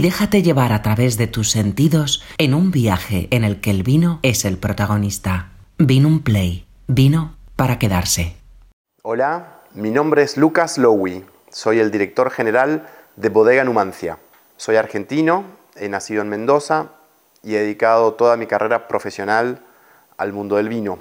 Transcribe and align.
Déjate 0.00 0.44
llevar 0.44 0.72
a 0.72 0.80
través 0.80 1.18
de 1.18 1.26
tus 1.26 1.50
sentidos 1.50 2.22
en 2.38 2.54
un 2.54 2.70
viaje 2.70 3.26
en 3.32 3.42
el 3.42 3.60
que 3.60 3.72
el 3.72 3.82
vino 3.82 4.20
es 4.22 4.44
el 4.44 4.56
protagonista. 4.56 5.50
Vino 5.76 6.06
un 6.06 6.22
play. 6.22 6.68
Vino 6.86 7.34
para 7.56 7.80
quedarse. 7.80 8.36
Hola, 9.02 9.58
mi 9.74 9.90
nombre 9.90 10.22
es 10.22 10.36
Lucas 10.36 10.78
Lowy. 10.78 11.24
Soy 11.50 11.80
el 11.80 11.90
director 11.90 12.30
general 12.30 12.86
de 13.16 13.28
Bodega 13.28 13.64
Numancia. 13.64 14.18
Soy 14.56 14.76
argentino, 14.76 15.42
he 15.74 15.88
nacido 15.88 16.22
en 16.22 16.28
Mendoza 16.28 16.90
y 17.42 17.56
he 17.56 17.58
dedicado 17.58 18.14
toda 18.14 18.36
mi 18.36 18.46
carrera 18.46 18.86
profesional 18.86 19.64
al 20.16 20.32
mundo 20.32 20.58
del 20.58 20.68
vino. 20.68 21.00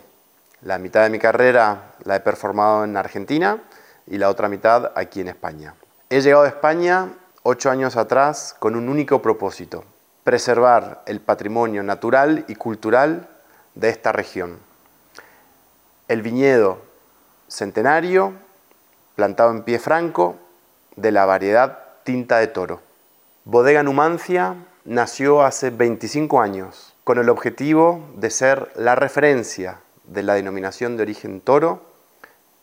La 0.64 0.79
mitad 0.79 1.04
de 1.04 1.11
mi 1.11 1.20
carrera 1.20 1.93
la 2.04 2.16
he 2.16 2.20
performado 2.21 2.84
en 2.84 2.98
Argentina 2.98 3.61
y 4.07 4.18
la 4.18 4.29
otra 4.29 4.50
mitad 4.50 4.91
aquí 4.95 5.21
en 5.21 5.27
España. 5.27 5.75
He 6.09 6.20
llegado 6.20 6.45
a 6.45 6.48
España 6.48 7.09
ocho 7.50 7.71
años 7.71 7.95
atrás 7.95 8.57
con 8.59 8.75
un 8.75 8.89
único 8.89 9.21
propósito, 9.21 9.86
preservar 10.25 11.04
el 11.06 11.21
patrimonio 11.21 11.82
natural 11.82 12.43
y 12.50 12.56
cultural 12.56 13.29
de 13.73 13.87
esta 13.87 14.11
región. 14.11 14.60
El 16.10 16.21
viñedo 16.23 16.82
centenario, 17.47 18.33
plantado 19.15 19.51
en 19.51 19.64
pie 19.64 19.79
franco, 19.79 20.36
de 20.97 21.14
la 21.14 21.25
variedad 21.25 21.79
tinta 22.04 22.39
de 22.39 22.47
toro. 22.47 22.82
Bodega 23.46 23.82
Numancia 23.82 24.56
nació 24.84 25.42
hace 25.42 25.70
25 25.70 26.42
años 26.42 26.95
con 27.06 27.18
el 27.18 27.29
objetivo 27.29 28.09
de 28.18 28.29
ser 28.29 28.73
la 28.75 28.95
referencia 28.95 29.79
de 30.04 30.21
la 30.21 30.34
denominación 30.34 30.98
de 30.98 31.04
origen 31.04 31.39
toro 31.39 31.82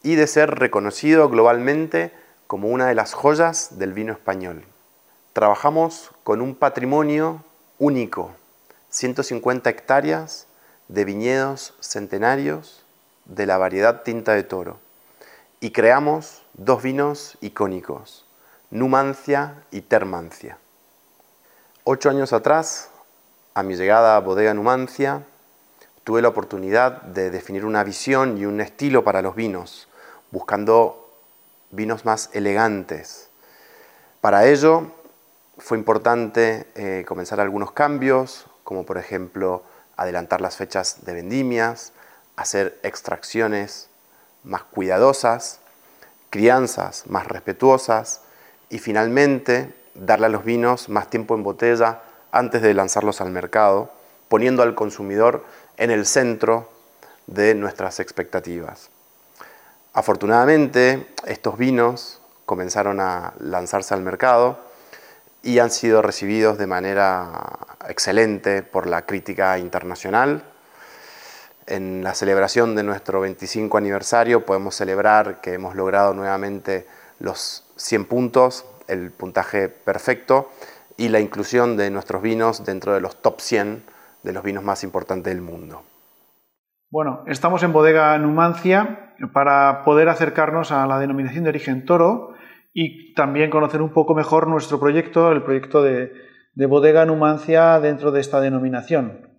y 0.02 0.16
de 0.16 0.26
ser 0.26 0.50
reconocido 0.50 1.30
globalmente 1.30 2.12
como 2.46 2.68
una 2.68 2.86
de 2.88 2.94
las 2.94 3.14
joyas 3.14 3.78
del 3.78 3.94
vino 3.94 4.12
español. 4.12 4.66
Trabajamos 5.34 6.12
con 6.22 6.40
un 6.40 6.54
patrimonio 6.54 7.42
único, 7.80 8.30
150 8.90 9.68
hectáreas 9.68 10.46
de 10.86 11.04
viñedos 11.04 11.74
centenarios 11.80 12.84
de 13.24 13.44
la 13.44 13.58
variedad 13.58 14.04
tinta 14.04 14.34
de 14.34 14.44
toro 14.44 14.78
y 15.58 15.72
creamos 15.72 16.44
dos 16.52 16.84
vinos 16.84 17.36
icónicos, 17.40 18.24
Numancia 18.70 19.56
y 19.72 19.80
Termancia. 19.80 20.56
Ocho 21.82 22.10
años 22.10 22.32
atrás, 22.32 22.90
a 23.54 23.64
mi 23.64 23.74
llegada 23.74 24.14
a 24.14 24.20
Bodega 24.20 24.54
Numancia, 24.54 25.24
tuve 26.04 26.22
la 26.22 26.28
oportunidad 26.28 27.02
de 27.02 27.30
definir 27.30 27.64
una 27.64 27.82
visión 27.82 28.38
y 28.38 28.46
un 28.46 28.60
estilo 28.60 29.02
para 29.02 29.20
los 29.20 29.34
vinos, 29.34 29.88
buscando 30.30 31.10
vinos 31.72 32.04
más 32.04 32.30
elegantes. 32.34 33.30
Para 34.20 34.46
ello, 34.46 34.92
fue 35.58 35.78
importante 35.78 36.66
eh, 36.74 37.04
comenzar 37.06 37.40
algunos 37.40 37.72
cambios, 37.72 38.46
como 38.64 38.84
por 38.84 38.98
ejemplo 38.98 39.62
adelantar 39.96 40.40
las 40.40 40.56
fechas 40.56 41.04
de 41.04 41.14
vendimias, 41.14 41.92
hacer 42.36 42.78
extracciones 42.82 43.88
más 44.42 44.64
cuidadosas, 44.64 45.60
crianzas 46.30 47.04
más 47.06 47.28
respetuosas 47.28 48.22
y 48.68 48.78
finalmente 48.78 49.72
darle 49.94 50.26
a 50.26 50.30
los 50.30 50.44
vinos 50.44 50.88
más 50.88 51.08
tiempo 51.08 51.34
en 51.34 51.44
botella 51.44 52.00
antes 52.32 52.60
de 52.62 52.74
lanzarlos 52.74 53.20
al 53.20 53.30
mercado, 53.30 53.92
poniendo 54.28 54.62
al 54.62 54.74
consumidor 54.74 55.44
en 55.76 55.90
el 55.92 56.06
centro 56.06 56.68
de 57.28 57.54
nuestras 57.54 58.00
expectativas. 58.00 58.90
Afortunadamente, 59.92 61.06
estos 61.24 61.56
vinos 61.56 62.20
comenzaron 62.44 63.00
a 63.00 63.34
lanzarse 63.38 63.94
al 63.94 64.02
mercado 64.02 64.58
y 65.44 65.58
han 65.58 65.70
sido 65.70 66.00
recibidos 66.00 66.56
de 66.56 66.66
manera 66.66 67.58
excelente 67.86 68.62
por 68.62 68.86
la 68.86 69.02
crítica 69.02 69.58
internacional. 69.58 70.42
En 71.66 72.02
la 72.02 72.14
celebración 72.14 72.74
de 72.74 72.82
nuestro 72.82 73.20
25 73.20 73.76
aniversario 73.76 74.46
podemos 74.46 74.74
celebrar 74.74 75.42
que 75.42 75.52
hemos 75.54 75.76
logrado 75.76 76.14
nuevamente 76.14 76.86
los 77.20 77.64
100 77.76 78.06
puntos, 78.06 78.64
el 78.88 79.10
puntaje 79.10 79.68
perfecto 79.68 80.50
y 80.96 81.08
la 81.08 81.20
inclusión 81.20 81.76
de 81.76 81.90
nuestros 81.90 82.22
vinos 82.22 82.64
dentro 82.64 82.94
de 82.94 83.00
los 83.00 83.20
top 83.20 83.40
100 83.40 83.82
de 84.22 84.32
los 84.32 84.42
vinos 84.42 84.64
más 84.64 84.82
importantes 84.82 85.32
del 85.32 85.42
mundo. 85.42 85.82
Bueno, 86.90 87.22
estamos 87.26 87.62
en 87.62 87.72
Bodega 87.72 88.16
Numancia 88.18 89.14
para 89.32 89.84
poder 89.84 90.08
acercarnos 90.08 90.72
a 90.72 90.86
la 90.86 90.98
denominación 90.98 91.44
de 91.44 91.50
origen 91.50 91.84
toro 91.84 92.33
y 92.74 93.14
también 93.14 93.50
conocer 93.50 93.80
un 93.80 93.92
poco 93.92 94.14
mejor 94.14 94.48
nuestro 94.48 94.80
proyecto, 94.80 95.30
el 95.30 95.42
proyecto 95.42 95.82
de, 95.82 96.12
Bodega 96.56 97.06
Numancia 97.06 97.80
dentro 97.80 98.10
de 98.10 98.20
esta 98.20 98.40
denominación. 98.40 99.30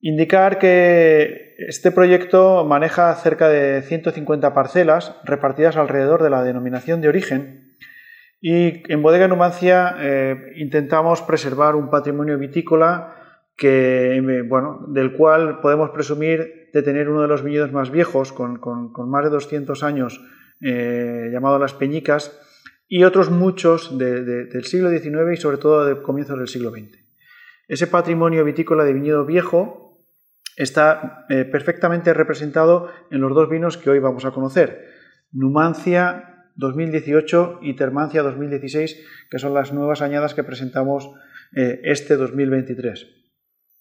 Indicar 0.00 0.58
que 0.58 1.54
este 1.58 1.90
proyecto 1.90 2.64
maneja 2.64 3.14
cerca 3.16 3.48
de 3.48 3.82
150 3.82 4.54
parcelas 4.54 5.16
repartidas 5.24 5.76
alrededor 5.76 6.22
de 6.22 6.30
la 6.30 6.42
denominación 6.42 7.00
de 7.00 7.08
origen 7.08 7.76
y 8.40 8.82
en 8.90 9.02
Bodega 9.02 9.28
Numancia 9.28 9.96
eh, 9.98 10.52
intentamos 10.56 11.20
preservar 11.22 11.76
un 11.76 11.90
patrimonio 11.90 12.38
vitícola 12.38 13.16
que, 13.54 14.16
eh, 14.16 14.42
bueno, 14.42 14.86
del 14.88 15.12
cual 15.12 15.60
podemos 15.60 15.90
presumir 15.90 16.70
de 16.72 16.82
tener 16.82 17.10
uno 17.10 17.20
de 17.20 17.28
los 17.28 17.42
viñedos 17.42 17.72
más 17.72 17.90
viejos, 17.90 18.32
con, 18.32 18.60
más 19.10 19.24
de 19.24 19.30
200 19.30 19.82
años, 19.82 20.24
eh, 20.62 21.28
llamado 21.30 21.58
Las 21.58 21.74
Peñicas, 21.74 22.40
y 22.92 23.04
otros 23.04 23.30
muchos 23.30 23.96
del 23.96 24.64
siglo 24.64 24.90
XIX 24.90 25.32
y 25.32 25.36
sobre 25.36 25.58
todo 25.58 25.86
de 25.86 26.02
comienzos 26.02 26.36
del 26.36 26.48
siglo 26.48 26.72
XX. 26.72 26.98
Ese 27.68 27.86
patrimonio 27.86 28.44
vitícola 28.44 28.82
de 28.82 28.92
viñedo 28.92 29.24
viejo 29.24 30.04
está 30.56 31.24
eh, 31.30 31.44
perfectamente 31.44 32.12
representado 32.12 32.90
en 33.12 33.20
los 33.20 33.32
dos 33.32 33.48
vinos 33.48 33.78
que 33.78 33.90
hoy 33.90 34.00
vamos 34.00 34.24
a 34.24 34.32
conocer, 34.32 34.88
Numancia 35.30 36.48
2018 36.56 37.60
y 37.62 37.76
Termancia 37.76 38.22
2016, 38.22 39.06
que 39.30 39.38
son 39.38 39.54
las 39.54 39.72
nuevas 39.72 40.02
añadas 40.02 40.34
que 40.34 40.42
presentamos 40.42 41.12
eh, 41.54 41.80
este 41.84 42.16
2023. 42.16 43.06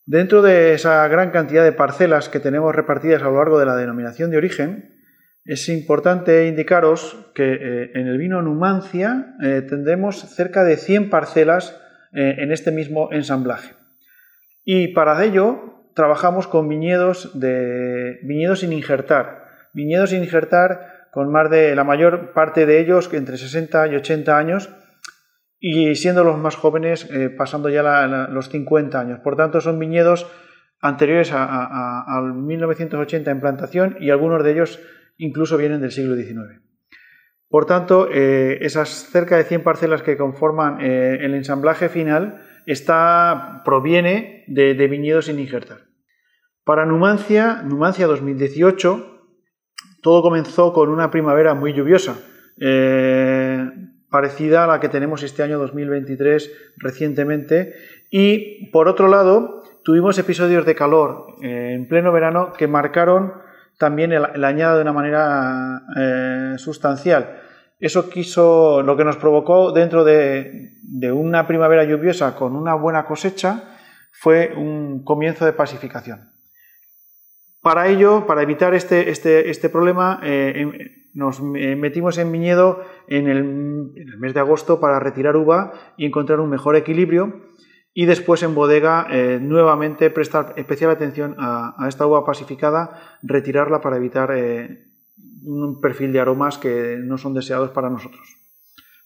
Dentro 0.05 0.43
de 0.43 0.75
esa 0.75 1.07
gran 1.07 1.31
cantidad 1.31 1.63
de 1.63 1.71
parcelas 1.71 2.29
que 2.29 2.39
tenemos 2.39 2.75
repartidas 2.75 3.23
a 3.23 3.25
lo 3.25 3.37
largo 3.37 3.57
de 3.57 3.65
la 3.65 3.75
denominación 3.75 4.29
de 4.29 4.37
origen, 4.37 4.98
es 5.45 5.69
importante 5.69 6.47
indicaros 6.47 7.17
que 7.33 7.53
eh, 7.53 7.91
en 7.95 8.07
el 8.07 8.17
vino 8.17 8.41
Numancia 8.41 9.35
eh, 9.41 9.63
tendremos 9.67 10.17
cerca 10.17 10.63
de 10.63 10.77
100 10.77 11.09
parcelas 11.09 11.79
eh, 12.13 12.35
en 12.39 12.51
este 12.51 12.71
mismo 12.71 13.09
ensamblaje. 13.11 13.73
Y 14.63 14.89
para 14.89 15.23
ello 15.23 15.91
trabajamos 15.95 16.47
con 16.47 16.67
viñedos, 16.67 17.39
de, 17.39 18.19
viñedos 18.23 18.59
sin 18.59 18.73
injertar. 18.73 19.45
Viñedos 19.73 20.11
sin 20.11 20.23
injertar 20.23 21.07
con 21.11 21.31
más 21.31 21.49
de 21.49 21.75
la 21.75 21.83
mayor 21.83 22.33
parte 22.33 22.65
de 22.65 22.79
ellos 22.79 23.11
entre 23.13 23.37
60 23.37 23.87
y 23.87 23.95
80 23.95 24.37
años 24.37 24.69
y 25.59 25.95
siendo 25.95 26.23
los 26.23 26.37
más 26.37 26.55
jóvenes 26.55 27.09
pasando 27.37 27.69
ya 27.69 28.27
los 28.29 28.49
50 28.49 28.99
años. 28.99 29.19
Por 29.19 29.35
tanto, 29.35 29.59
son 29.59 29.79
viñedos 29.79 30.27
anteriores 30.81 31.31
al 31.33 32.33
1980 32.33 33.31
en 33.31 33.41
plantación 33.41 33.97
y 33.99 34.11
algunos 34.11 34.43
de 34.43 34.51
ellos 34.51 34.79
incluso 35.19 35.57
vienen 35.57 35.81
del 35.81 35.91
siglo 35.91 36.15
XIX. 36.15 36.61
Por 37.49 37.65
tanto, 37.65 38.07
eh, 38.11 38.59
esas 38.61 38.89
cerca 39.11 39.37
de 39.37 39.43
100 39.43 39.63
parcelas 39.63 40.01
que 40.01 40.17
conforman 40.17 40.81
eh, 40.81 41.19
el 41.21 41.33
ensamblaje 41.33 41.89
final 41.89 42.41
está, 42.65 43.61
proviene 43.65 44.45
de, 44.47 44.73
viñedos 44.87 45.25
sin 45.25 45.39
injertar. 45.39 45.87
Para 46.63 46.85
Numancia, 46.85 47.63
Numancia 47.63 48.05
2018, 48.07 49.25
todo 50.01 50.21
comenzó 50.21 50.73
con 50.73 50.89
una 50.89 51.09
primavera 51.09 51.55
muy 51.55 51.73
lluviosa, 51.73 52.19
eh, 52.61 53.67
parecida 54.09 54.63
a 54.63 54.67
la 54.67 54.79
que 54.79 54.89
tenemos 54.89 55.23
este 55.23 55.41
año 55.41 55.57
2023 55.57 56.73
recientemente, 56.77 57.73
y 58.11 58.69
por 58.71 58.87
otro 58.87 59.07
lado, 59.07 59.63
tuvimos 59.83 60.17
episodios 60.19 60.65
de 60.65 60.75
calor 60.75 61.35
en 61.41 61.87
pleno 61.87 62.11
verano 62.11 62.53
que 62.53 62.67
marcaron 62.67 63.48
también 63.79 64.11
el, 64.11 64.43
añado 64.43 64.75
de 64.75 64.81
una 64.81 64.93
manera 64.93 65.81
eh, 65.95 66.53
sustancial. 66.57 67.41
Eso 67.79 68.09
quiso, 68.09 68.83
lo 68.83 68.97
que 68.97 69.05
nos 69.05 69.15
provocó 69.15 69.71
dentro 69.71 70.03
de, 70.03 70.73
una 71.13 71.47
primavera 71.47 71.85
lluviosa 71.85 72.35
con 72.35 72.57
una 72.57 72.75
buena 72.75 73.05
cosecha, 73.05 73.63
fue 74.11 74.53
un 74.55 75.05
comienzo 75.05 75.45
de 75.45 75.53
pacificación. 75.53 76.29
Para 77.61 77.87
ello, 77.87 78.27
para 78.27 78.41
evitar 78.41 78.73
este, 78.73 79.09
este, 79.09 79.49
este 79.49 79.69
problema, 79.69 80.19
eh, 80.23 81.07
nos 81.13 81.41
metimos 81.41 82.17
en 82.17 82.31
viñedo 82.33 82.83
en 83.07 83.27
el, 83.29 83.43
mes 84.19 84.33
de 84.33 84.41
agosto 84.41 84.81
para 84.81 84.99
retirar 84.99 85.37
uva 85.37 85.71
y 85.95 86.05
encontrar 86.05 86.41
un 86.41 86.49
mejor 86.49 86.75
equilibrio 86.75 87.48
y 87.93 88.05
después 88.05 88.43
en 88.43 88.55
bodega 88.55 89.07
eh, 89.09 89.39
nuevamente 89.41 90.09
prestar 90.09 90.53
especial 90.57 90.91
atención 90.91 91.35
a, 91.37 91.85
esta 91.87 92.05
uva 92.05 92.25
pasificada, 92.25 93.17
retirarla 93.23 93.81
para 93.81 93.97
evitar 93.97 94.31
eh, 94.35 94.87
un 95.43 95.81
perfil 95.81 96.13
de 96.13 96.19
aromas 96.19 96.57
que 96.57 96.97
no 96.99 97.17
son 97.17 97.33
deseados 97.33 97.71
para 97.71 97.89
nosotros. 97.89 98.37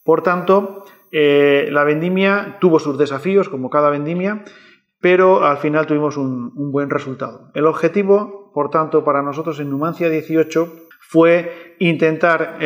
Por 0.04 0.22
tanto, 0.22 0.84
Eh, 1.16 1.70
la 1.70 1.84
vendimia 1.84 2.58
tuvo 2.60 2.80
sus 2.80 2.98
desafíos, 2.98 3.48
como 3.48 3.70
cada 3.70 3.92
vendimia, 3.92 4.44
pero 5.00 5.46
al 5.46 5.58
final 5.58 5.86
tuvimos 5.86 6.18
un, 6.18 6.72
buen 6.72 6.90
resultado. 6.90 7.52
El 7.54 7.68
objetivo, 7.68 8.52
por 8.52 8.72
tanto, 8.72 9.04
para 9.04 9.22
nosotros 9.22 9.60
en 9.60 9.70
Numancia 9.70 10.10
18 10.10 10.74
fue 11.00 11.76
intentar 11.78 12.58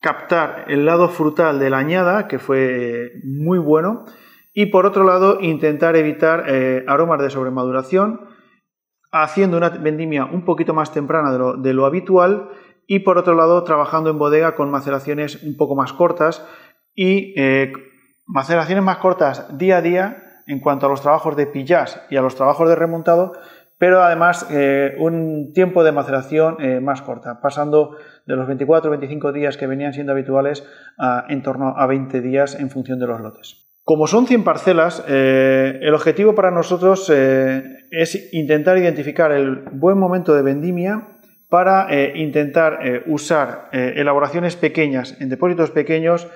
captar 0.00 0.64
el 0.68 0.86
lado 0.86 1.10
frutal 1.10 1.58
de 1.58 1.68
la 1.68 1.76
añada, 1.76 2.26
que 2.26 2.38
fue 2.38 3.12
muy 3.22 3.58
bueno, 3.58 4.06
y 4.52 4.66
por 4.66 4.86
otro 4.86 5.04
lado 5.04 5.38
intentar 5.40 5.96
evitar 5.96 6.44
eh, 6.48 6.84
aromas 6.88 7.20
de 7.20 7.30
sobremaduración, 7.30 8.28
haciendo 9.12 9.56
una 9.56 9.70
vendimia 9.70 10.24
un 10.24 10.44
poquito 10.44 10.74
más 10.74 10.92
temprana 10.92 11.32
de 11.32 11.74
lo, 11.74 11.86
habitual 11.86 12.50
y 12.86 13.00
por 13.00 13.18
otro 13.18 13.34
lado 13.34 13.62
trabajando 13.64 14.10
en 14.10 14.18
bodega 14.18 14.54
con 14.54 14.70
maceraciones 14.70 15.42
un 15.42 15.56
poco 15.56 15.76
más 15.76 15.92
cortas 15.92 16.46
y 16.94 17.34
eh, 17.40 17.72
maceraciones 18.26 18.84
más 18.84 18.98
cortas 18.98 19.56
día 19.56 19.78
a 19.78 19.82
día 19.82 20.42
en 20.46 20.60
cuanto 20.60 20.86
a 20.86 20.88
los 20.88 21.00
trabajos 21.00 21.36
de 21.36 21.46
pillas 21.46 22.04
y 22.10 22.16
a 22.16 22.22
los 22.22 22.34
trabajos 22.34 22.68
de 22.68 22.74
remontado, 22.74 23.32
pero 23.78 24.02
además 24.02 24.48
eh, 24.50 24.96
un 24.98 25.52
tiempo 25.54 25.84
de 25.84 25.92
maceración 25.92 26.56
más 26.82 27.02
corta, 27.02 27.40
pasando 27.40 27.96
de 28.26 28.34
los 28.36 28.46
24 28.48 28.88
o 28.88 28.90
25 28.90 29.32
días 29.32 29.56
que 29.56 29.68
venían 29.68 29.92
siendo 29.92 30.12
habituales 30.12 30.66
a 30.98 31.24
en 31.28 31.42
torno 31.42 31.74
a 31.76 31.86
20 31.86 32.20
días 32.20 32.56
en 32.58 32.70
función 32.70 32.98
de 32.98 33.06
los 33.06 33.20
lotes. 33.20 33.69
Como 33.84 34.06
son 34.06 34.26
100 34.26 34.44
parcelas, 34.44 35.04
eh, 35.08 35.78
el 35.82 35.94
objetivo 35.94 36.34
para 36.34 36.50
nosotros 36.50 37.10
eh, 37.12 37.62
es 37.90 38.32
intentar 38.32 38.78
identificar 38.78 39.32
el 39.32 39.64
buen 39.72 39.98
momento 39.98 40.34
de 40.34 40.42
vendimia 40.42 41.18
para 41.48 41.88
eh, 41.90 42.12
intentar 42.14 42.78
usar 43.06 43.68
elaboraciones 43.72 44.54
pequeñas 44.54 45.20
en 45.20 45.30
depósitos 45.30 45.72
pequeños, 45.72 46.28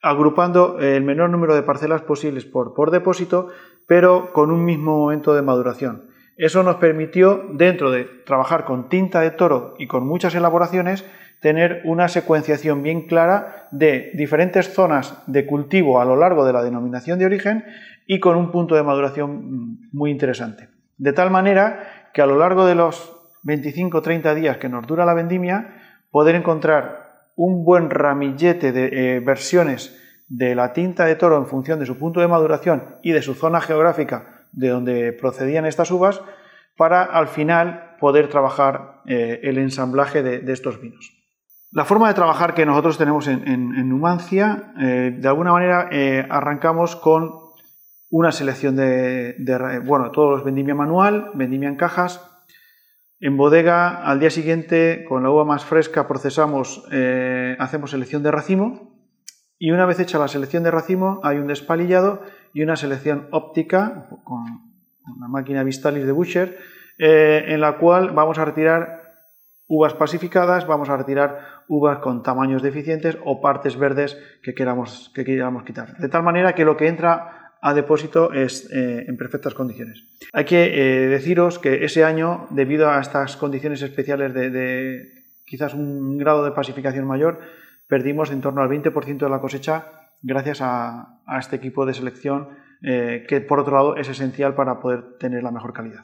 agrupando 0.00 0.78
el 0.78 1.02
menor 1.02 1.30
número 1.30 1.56
de 1.56 1.62
parcelas 1.62 2.02
posibles 2.02 2.44
por, 2.44 2.74
por 2.74 2.92
depósito, 2.92 3.48
pero 3.88 4.32
con 4.32 4.52
un 4.52 4.64
mismo 4.64 4.96
momento 4.96 5.34
de 5.34 5.42
maduración. 5.42 6.10
Eso 6.36 6.62
nos 6.62 6.76
permitió, 6.76 7.44
dentro 7.52 7.90
de 7.90 8.04
trabajar 8.04 8.64
con 8.64 8.88
tinta 8.88 9.20
de 9.20 9.32
toro 9.32 9.74
y 9.78 9.88
con 9.88 10.06
muchas 10.06 10.34
elaboraciones, 10.34 11.04
tener 11.40 11.80
una 11.84 12.08
secuenciación 12.08 12.82
bien 12.82 13.06
clara 13.06 13.68
de 13.70 14.12
diferentes 14.14 14.72
zonas 14.72 15.22
de 15.26 15.46
cultivo 15.46 16.00
a 16.00 16.04
lo 16.04 16.16
largo 16.16 16.44
de 16.44 16.52
la 16.52 16.62
denominación 16.62 17.18
de 17.18 17.26
origen 17.26 17.64
y 18.06 18.20
con 18.20 18.36
un 18.36 18.52
punto 18.52 18.74
de 18.74 18.82
maduración 18.82 19.88
muy 19.92 20.10
interesante. 20.10 20.68
De 20.98 21.12
tal 21.12 21.30
manera 21.30 22.10
que 22.12 22.22
a 22.22 22.26
lo 22.26 22.38
largo 22.38 22.66
de 22.66 22.74
los 22.74 23.16
25-30 23.44 24.34
días 24.34 24.58
que 24.58 24.68
nos 24.68 24.86
dura 24.86 25.06
la 25.06 25.14
vendimia, 25.14 25.76
poder 26.10 26.34
encontrar 26.34 27.08
un 27.36 27.64
buen 27.64 27.88
ramillete 27.88 28.72
de 28.72 29.16
eh, 29.16 29.20
versiones 29.20 29.96
de 30.28 30.54
la 30.54 30.72
tinta 30.74 31.06
de 31.06 31.16
toro 31.16 31.38
en 31.38 31.46
función 31.46 31.80
de 31.80 31.86
su 31.86 31.98
punto 31.98 32.20
de 32.20 32.28
maduración 32.28 32.96
y 33.02 33.12
de 33.12 33.22
su 33.22 33.34
zona 33.34 33.60
geográfica 33.60 34.44
de 34.52 34.68
donde 34.68 35.12
procedían 35.12 35.64
estas 35.64 35.90
uvas, 35.90 36.20
para 36.76 37.02
al 37.02 37.28
final 37.28 37.96
poder 38.00 38.28
trabajar 38.28 39.02
eh, 39.06 39.40
el 39.44 39.58
ensamblaje 39.58 40.22
de 40.22 40.52
estos 40.52 40.80
vinos. 40.80 41.19
La 41.72 41.84
forma 41.84 42.08
de 42.08 42.14
trabajar 42.14 42.54
que 42.54 42.66
nosotros 42.66 42.98
tenemos 42.98 43.28
en, 43.28 43.88
Numancia, 43.88 44.72
eh, 44.80 45.16
de 45.16 45.28
alguna 45.28 45.52
manera 45.52 45.88
eh, 45.92 46.26
arrancamos 46.28 46.96
con 46.96 47.30
una 48.10 48.32
selección 48.32 48.74
de, 48.74 49.36
bueno, 49.84 50.10
todos 50.10 50.30
los 50.30 50.44
vendimia 50.44 50.74
manual, 50.74 51.30
vendimia 51.34 51.68
en 51.68 51.76
cajas. 51.76 52.26
En 53.20 53.36
bodega, 53.36 54.02
al 54.04 54.18
día 54.18 54.30
siguiente, 54.30 55.04
con 55.08 55.22
la 55.22 55.30
uva 55.30 55.44
más 55.44 55.64
fresca, 55.64 56.08
procesamos, 56.08 56.84
eh, 56.90 57.54
hacemos 57.60 57.92
selección 57.92 58.24
de 58.24 58.32
racimo. 58.32 58.96
Y 59.56 59.70
una 59.70 59.86
vez 59.86 60.00
hecha 60.00 60.18
la 60.18 60.26
selección 60.26 60.64
de 60.64 60.72
racimo, 60.72 61.20
hay 61.22 61.36
un 61.36 61.46
despalillado 61.46 62.22
y 62.52 62.62
una 62.62 62.74
selección 62.74 63.28
óptica 63.30 64.08
con 64.24 64.42
una 65.04 65.28
máquina 65.28 65.62
Vistalis 65.62 66.04
de 66.04 66.12
Butcher, 66.12 66.58
en 66.98 67.60
la 67.60 67.78
cual 67.78 68.10
vamos 68.10 68.38
a 68.38 68.44
retirar 68.44 68.99
uvas 69.70 69.94
pacificadas, 69.94 70.66
vamos 70.66 70.90
a 70.90 70.96
retirar 70.96 71.62
uvas 71.68 72.00
con 72.00 72.24
tamaños 72.24 72.60
deficientes 72.60 73.16
o 73.24 73.40
partes 73.40 73.78
verdes 73.78 74.18
que 74.42 74.52
queramos, 74.52 75.12
que 75.14 75.24
queramos 75.24 75.62
quitar. 75.62 75.96
De 75.96 76.08
tal 76.08 76.24
manera 76.24 76.56
que 76.56 76.64
lo 76.64 76.76
que 76.76 76.88
entra 76.88 77.54
a 77.62 77.72
depósito 77.72 78.32
es 78.32 78.68
eh, 78.72 79.04
en 79.06 79.16
perfectas 79.16 79.54
condiciones. 79.54 80.02
Hay 80.32 80.44
que 80.44 80.74
eh, 80.74 81.06
deciros 81.06 81.60
que 81.60 81.84
ese 81.84 82.02
año, 82.02 82.48
debido 82.50 82.90
a 82.90 83.00
estas 83.00 83.36
condiciones 83.36 83.80
especiales 83.80 84.34
de, 84.34 85.06
quizás 85.46 85.72
un 85.72 86.18
grado 86.18 86.44
de 86.44 86.50
pacificación 86.50 87.06
mayor, 87.06 87.38
perdimos 87.86 88.32
en 88.32 88.40
torno 88.40 88.62
al 88.62 88.68
20% 88.68 89.18
de 89.18 89.28
la 89.28 89.40
cosecha 89.40 89.86
gracias 90.20 90.58
a, 90.62 91.20
este 91.38 91.54
equipo 91.54 91.86
de 91.86 91.94
selección 91.94 92.48
eh, 92.82 93.24
que 93.28 93.40
por 93.40 93.60
otro 93.60 93.76
lado 93.76 93.96
es 93.96 94.08
esencial 94.08 94.56
para 94.56 94.80
poder 94.80 95.16
tener 95.20 95.44
la 95.44 95.52
mejor 95.52 95.72
calidad. 95.72 96.02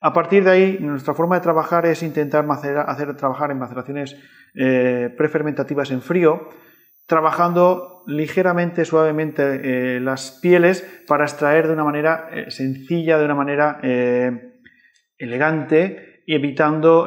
A 0.00 0.12
partir 0.12 0.44
de 0.44 0.50
ahí, 0.50 0.78
nuestra 0.80 1.14
forma 1.14 1.36
de 1.36 1.42
trabajar 1.42 1.86
es 1.86 2.02
intentar 2.02 2.44
hacer 2.50 3.16
trabajar 3.16 3.50
en 3.50 3.58
maceraciones 3.58 4.16
eh, 4.54 5.12
prefermentativas 5.16 5.90
en 5.90 6.02
frío, 6.02 6.48
trabajando 7.06 8.02
ligeramente, 8.06 8.84
suavemente 8.84 9.96
eh, 9.96 10.00
las 10.00 10.38
pieles 10.42 10.82
para 11.06 11.24
extraer 11.24 11.66
de 11.66 11.72
una 11.72 11.84
manera 11.84 12.28
eh, 12.30 12.50
sencilla, 12.50 13.18
de 13.18 13.24
una 13.24 13.34
manera 13.34 13.80
elegante 15.18 16.22
y 16.26 16.34
evitando 16.34 17.06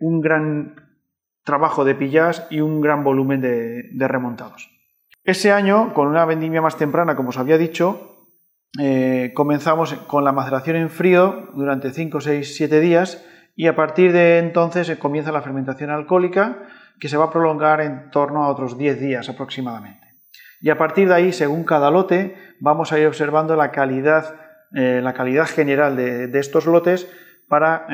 un 0.00 0.20
gran 0.20 0.74
trabajo 1.44 1.84
de 1.84 1.94
pillas 1.94 2.46
y 2.50 2.60
un 2.60 2.80
gran 2.80 3.04
volumen 3.04 3.40
de 3.40 4.08
remontados. 4.08 4.70
Ese 5.22 5.50
año, 5.50 5.92
con 5.92 6.06
una 6.06 6.24
vendimia 6.24 6.62
más 6.62 6.78
temprana, 6.78 7.16
como 7.16 7.30
os 7.30 7.38
había 7.38 7.58
dicho, 7.58 8.15
eh, 8.78 9.32
comenzamos 9.34 9.94
con 10.06 10.24
la 10.24 10.32
maceración 10.32 10.76
en 10.76 10.90
frío 10.90 11.48
durante 11.54 11.92
5, 11.92 12.20
6, 12.20 12.56
7 12.56 12.80
días 12.80 13.24
y 13.54 13.68
a 13.68 13.76
partir 13.76 14.12
de 14.12 14.38
entonces 14.38 14.88
eh, 14.88 14.98
comienza 14.98 15.32
la 15.32 15.42
fermentación 15.42 15.90
alcohólica 15.90 16.58
que 16.98 17.08
se 17.08 17.16
va 17.16 17.26
a 17.26 17.30
prolongar 17.30 17.80
en 17.80 18.10
torno 18.10 18.44
a 18.44 18.48
otros 18.48 18.76
10 18.76 19.00
días 19.00 19.28
aproximadamente. 19.28 20.06
Y 20.60 20.70
a 20.70 20.78
partir 20.78 21.08
de 21.08 21.14
ahí, 21.14 21.32
según 21.32 21.64
cada 21.64 21.90
lote, 21.90 22.34
vamos 22.60 22.92
a 22.92 22.98
ir 22.98 23.06
observando 23.06 23.56
la 23.56 23.70
calidad, 23.70 24.34
eh, 24.74 25.00
la 25.02 25.12
calidad 25.12 25.46
general 25.46 25.96
de, 25.96 26.38
estos 26.38 26.66
lotes 26.66 27.10
para 27.48 27.86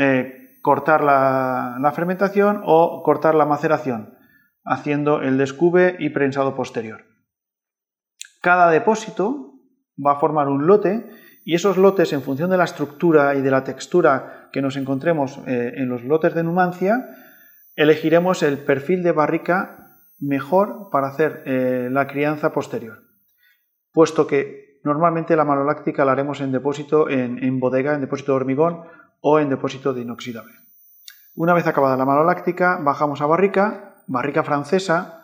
cortar 0.63 1.03
la, 1.03 1.77
la 1.81 1.93
fermentación 1.93 2.63
o 2.65 3.03
cortar 3.03 3.35
la 3.35 3.45
maceración, 3.45 4.15
haciendo 4.65 5.21
el 5.21 5.37
descube 5.37 5.97
y 5.99 6.11
prensado 6.11 6.55
posterior. 6.55 7.05
Cada 8.41 8.71
depósito 8.71 9.52
va 9.99 10.13
a 10.13 10.21
formar 10.21 10.49
un 10.49 10.67
lote 10.67 11.11
y 11.45 11.55
esos 11.55 11.77
lotes, 11.77 12.13
en 12.13 12.23
función 12.23 12.51
de 12.51 12.57
la 12.57 12.65
estructura 12.65 13.35
y 13.35 13.43
de 13.43 13.51
la 13.51 13.65
textura 13.65 14.49
que 14.53 14.63
nos 14.63 14.77
encontremos 14.77 15.41
eh, 15.47 15.73
en 15.77 15.89
los 15.89 16.05
lotes 16.05 16.35
de 16.35 16.45
Numancia, 16.45 17.09
elegiremos 17.75 18.43
el 18.43 18.59
perfil 18.59 19.03
de 19.03 19.13
barrica 19.13 19.99
mejor 20.21 20.89
para 20.91 21.09
hacer 21.09 21.43
eh, 21.47 21.89
la 21.91 22.07
crianza 22.07 22.53
posterior, 22.53 23.03
puesto 23.93 24.27
que 24.27 24.81
normalmente 24.85 25.35
la 25.35 25.45
maloláctica 25.45 26.05
la 26.05 26.13
haremos 26.13 26.41
en 26.41 26.53
depósito 26.53 27.09
en, 27.09 27.59
bodega, 27.59 27.95
en 27.95 28.03
depósito 28.03 28.33
de 28.33 28.37
hormigón 28.37 28.85
o 29.21 29.41
en 29.41 29.49
depósito 29.49 29.93
de 29.93 30.03
inoxidable. 30.03 30.53
Una 31.35 31.55
vez 31.55 31.67
acabada 31.67 31.97
la 31.97 32.05
maloláctica, 32.05 32.79
bajamos 32.83 33.21
a 33.21 33.27
barrica, 33.27 33.97
barrica 34.07 34.43
francesa, 34.43 35.22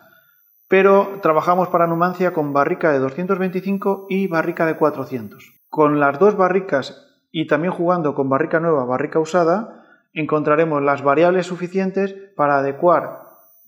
pero 0.69 1.19
trabajamos 1.21 1.67
para 1.69 1.87
Numancia 1.87 2.31
con 2.31 2.53
barrica 2.53 2.91
de 2.91 2.99
225 2.99 4.05
y 4.07 4.27
barrica 4.27 4.67
de 4.67 4.77
400. 4.77 5.61
Con 5.67 5.99
las 5.99 6.19
dos 6.19 6.37
barricas 6.37 7.07
y 7.31 7.47
también 7.47 7.73
jugando 7.73 8.13
con 8.13 8.29
barrica 8.29 8.59
nueva, 8.59 8.85
barrica 8.85 9.19
usada, 9.19 9.83
encontraremos 10.13 10.83
las 10.83 11.01
variables 11.01 11.47
suficientes 11.47 12.15
para 12.35 12.59
adecuar 12.59 13.23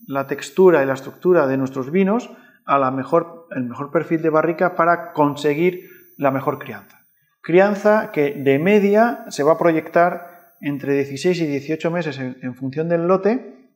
la 0.06 0.28
textura 0.28 0.82
y 0.82 0.86
la 0.86 0.94
estructura 0.94 1.48
de 1.48 1.56
nuestros 1.56 1.90
vinos 1.90 2.30
a 2.66 2.90
mejor, 2.92 3.48
el 3.50 3.64
mejor 3.64 3.90
perfil 3.90 4.22
de 4.22 4.30
barrica 4.30 4.76
para 4.76 5.12
conseguir 5.12 5.90
la 6.16 6.30
mejor 6.30 6.60
crianza. 6.60 7.00
Crianza 7.40 8.12
que 8.12 8.30
de 8.30 8.60
media 8.60 9.24
se 9.28 9.42
va 9.42 9.52
a 9.52 9.58
proyectar 9.58 10.54
entre 10.60 10.94
16 10.94 11.40
y 11.40 11.46
18 11.46 11.90
meses 11.90 12.18
en, 12.20 12.36
en 12.42 12.54
función 12.54 12.88
del 12.88 13.08
lote 13.08 13.72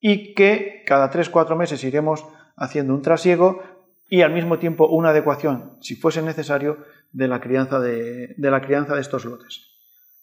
y 0.00 0.34
que 0.34 0.82
cada 0.86 1.10
3-4 1.10 1.56
meses 1.56 1.82
iremos 1.84 2.26
haciendo 2.58 2.94
un 2.94 3.02
trasiego 3.02 3.62
y 4.08 4.22
al 4.22 4.32
mismo 4.32 4.58
tiempo 4.58 4.88
una 4.88 5.10
adecuación, 5.10 5.76
si 5.80 5.94
fuese 5.96 6.22
necesario, 6.22 6.78
de 7.12 7.28
la 7.28 7.40
crianza 7.40 7.80
de, 7.80 8.34
la 8.38 8.60
crianza 8.60 8.94
de 8.94 9.00
estos 9.00 9.24
lotes. 9.24 9.66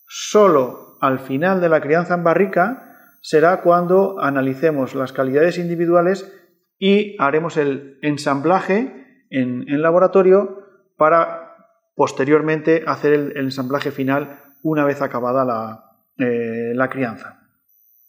Solo 0.07 0.97
al 1.01 1.19
final 1.19 1.61
de 1.61 1.69
la 1.69 1.81
crianza 1.81 2.15
en 2.15 2.23
barrica 2.23 3.17
será 3.21 3.61
cuando 3.61 4.19
analicemos 4.19 4.95
las 4.95 5.11
calidades 5.11 5.57
individuales 5.57 6.31
y 6.77 7.15
haremos 7.19 7.57
el 7.57 7.99
ensamblaje 8.01 9.25
en, 9.29 9.81
laboratorio 9.81 10.63
para 10.97 11.55
posteriormente 11.95 12.83
hacer 12.87 13.13
el, 13.13 13.37
ensamblaje 13.37 13.91
final 13.91 14.39
una 14.61 14.83
vez 14.83 15.01
acabada 15.01 15.45
la, 15.45 15.85
eh, 16.17 16.73
la 16.75 16.89
crianza. 16.89 17.39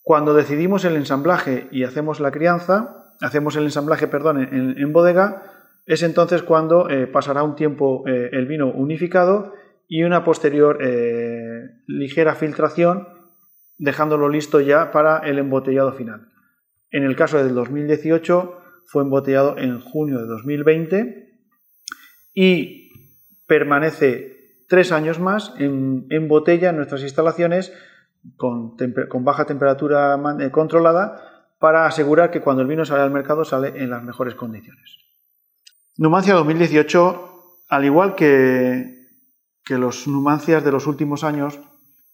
Cuando 0.02 0.34
decidimos 0.34 0.84
el 0.84 0.96
ensamblaje 0.96 1.68
y 1.70 1.84
hacemos 1.84 2.20
la 2.20 2.30
crianza, 2.30 3.05
hacemos 3.20 3.56
el 3.56 3.64
ensamblaje 3.64 4.08
perdón, 4.08 4.38
en, 4.42 4.92
bodega, 4.92 5.42
es 5.86 6.02
entonces 6.02 6.42
cuando 6.42 6.88
eh, 6.90 7.06
pasará 7.06 7.42
un 7.42 7.56
tiempo 7.56 8.04
eh, 8.06 8.30
el 8.32 8.46
vino 8.46 8.68
unificado 8.70 9.54
y 9.88 10.02
una 10.02 10.24
posterior 10.24 10.78
ligera 11.86 12.34
filtración, 12.34 13.06
dejándolo 13.78 14.28
listo 14.28 14.60
ya 14.60 14.90
para 14.90 15.18
el 15.18 15.38
embotellado 15.38 15.92
final. 15.92 16.28
En 16.90 17.04
el 17.04 17.14
caso 17.14 17.38
del 17.38 17.54
2018 17.54 18.58
fue 18.86 19.02
embotellado 19.02 19.58
en 19.58 19.80
junio 19.80 20.18
de 20.18 20.26
2020 20.26 21.40
y 22.34 22.90
permanece 23.46 24.64
tres 24.68 24.90
años 24.90 25.20
más 25.20 25.54
en, 25.58 26.28
botella 26.28 26.70
en 26.70 26.76
nuestras 26.76 27.02
instalaciones 27.02 27.72
con, 28.36 28.76
baja 29.24 29.44
temperatura 29.44 30.20
controlada 30.50 31.35
para 31.58 31.86
asegurar 31.86 32.30
que 32.30 32.40
cuando 32.40 32.62
el 32.62 32.68
vino 32.68 32.84
sale 32.84 33.02
al 33.02 33.10
mercado 33.10 33.44
sale 33.44 33.82
en 33.82 33.90
las 33.90 34.02
mejores 34.02 34.34
condiciones. 34.34 34.98
Numancia 35.96 36.34
2018, 36.34 37.56
al 37.68 37.84
igual 37.84 38.14
que, 38.14 39.08
que 39.64 39.78
los 39.78 40.06
Numancias 40.06 40.62
de 40.62 40.72
los 40.72 40.86
últimos 40.86 41.24
años, 41.24 41.58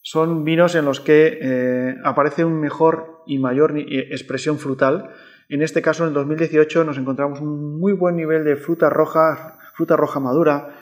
son 0.00 0.44
vinos 0.44 0.74
en 0.74 0.84
los 0.84 1.00
que 1.00 1.38
eh, 1.40 1.96
aparece 2.04 2.44
un 2.44 2.60
mejor 2.60 3.22
y 3.26 3.38
mayor 3.38 3.76
eh, 3.78 4.08
expresión 4.10 4.58
frutal. 4.58 5.10
En 5.48 5.62
este 5.62 5.82
caso, 5.82 6.02
en 6.04 6.08
el 6.08 6.14
2018, 6.14 6.84
nos 6.84 6.98
encontramos 6.98 7.40
un 7.40 7.78
muy 7.78 7.92
buen 7.92 8.16
nivel 8.16 8.44
de 8.44 8.56
fruta 8.56 8.90
roja, 8.90 9.58
fruta 9.74 9.96
roja 9.96 10.18
madura. 10.18 10.76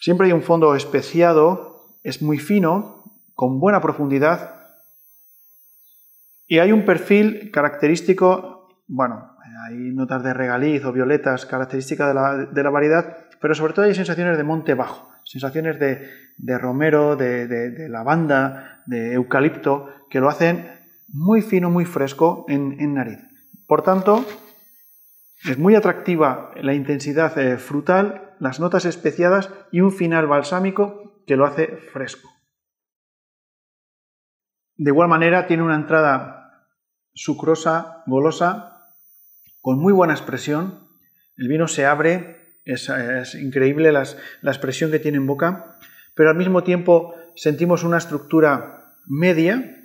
Siempre 0.00 0.26
hay 0.26 0.32
un 0.32 0.42
fondo 0.42 0.74
especiado, 0.74 1.86
es 2.02 2.22
muy 2.22 2.38
fino, 2.38 3.04
con 3.34 3.60
buena 3.60 3.80
profundidad 3.80 4.65
y 6.46 6.58
hay 6.58 6.72
un 6.72 6.84
perfil 6.84 7.50
característico, 7.50 8.68
bueno, 8.86 9.36
hay 9.66 9.90
notas 9.92 10.22
de 10.22 10.32
regaliz 10.32 10.84
o 10.84 10.92
violetas 10.92 11.44
características 11.44 12.08
de 12.52 12.62
la, 12.62 12.70
variedad, 12.70 13.16
pero 13.40 13.54
sobre 13.54 13.72
todo 13.72 13.84
hay 13.84 13.94
sensaciones 13.94 14.36
de 14.36 14.44
monte 14.44 14.74
bajo, 14.74 15.10
sensaciones 15.24 15.78
de, 15.80 16.58
romero, 16.58 17.16
de, 17.16 17.88
lavanda, 17.88 18.82
de 18.86 19.14
eucalipto, 19.14 19.90
que 20.08 20.20
lo 20.20 20.28
hacen 20.28 20.70
muy 21.08 21.42
fino, 21.42 21.68
muy 21.68 21.84
fresco 21.84 22.46
en, 22.48 22.94
nariz. 22.94 23.18
Por 23.66 23.82
tanto, 23.82 24.24
es 25.44 25.58
muy 25.58 25.74
atractiva 25.74 26.52
la 26.62 26.74
intensidad 26.74 27.36
eh, 27.38 27.56
frutal, 27.56 28.34
las 28.38 28.60
notas 28.60 28.84
especiadas 28.84 29.50
y 29.72 29.80
un 29.80 29.90
final 29.90 30.28
balsámico 30.28 31.24
que 31.26 31.36
lo 31.36 31.44
hace 31.44 31.76
fresco. 31.76 32.30
De 34.76 34.90
igual 34.90 35.08
manera, 35.08 35.46
tiene 35.46 35.62
una 35.62 35.74
entrada 35.74 36.35
sucrosa, 37.16 38.04
golosa, 38.06 38.92
con 39.60 39.80
muy 39.80 39.92
buena 39.92 40.12
expresión. 40.12 40.86
El 41.36 41.48
vino 41.48 41.66
se 41.66 41.86
abre, 41.86 42.60
es, 42.64 42.88
increíble 43.34 43.90
la 43.90 44.02
expresión 44.44 44.92
que 44.92 45.00
tiene 45.00 45.16
en 45.16 45.26
boca, 45.26 45.76
pero 46.14 46.30
al 46.30 46.36
mismo 46.36 46.62
tiempo 46.62 47.14
sentimos 47.34 47.82
una 47.82 47.98
estructura 47.98 48.94
media 49.06 49.76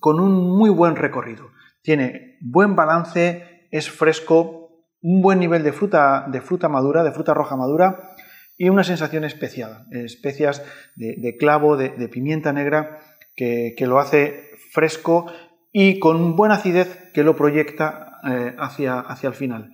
con 0.00 0.18
un 0.18 0.56
muy 0.58 0.70
buen 0.70 0.96
recorrido. 0.96 1.50
Tiene 1.82 2.38
buen 2.40 2.74
balance, 2.74 3.66
es 3.70 3.90
fresco, 3.90 4.86
un 5.00 5.20
buen 5.20 5.38
nivel 5.38 5.62
de 5.62 5.72
fruta, 5.72 6.26
de 6.30 6.40
fruta 6.40 6.68
madura, 6.68 7.04
de 7.04 7.12
fruta 7.12 7.34
roja 7.34 7.56
madura 7.56 8.14
y 8.56 8.68
una 8.68 8.84
sensación 8.84 9.24
especial, 9.24 9.86
especias 9.90 10.62
de, 10.94 11.36
clavo, 11.38 11.76
de, 11.76 12.08
pimienta 12.08 12.52
negra, 12.52 13.00
que, 13.34 13.74
que, 13.76 13.86
lo 13.86 13.98
hace 13.98 14.50
fresco 14.72 15.32
y 15.72 15.98
con 15.98 16.36
buena 16.36 16.56
acidez 16.56 17.10
que 17.12 17.24
lo 17.24 17.34
proyecta 17.34 18.20
eh, 18.28 18.54
hacia, 18.58 19.00
hacia, 19.00 19.28
el 19.28 19.34
final. 19.34 19.72